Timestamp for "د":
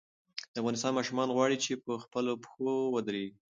0.53-0.55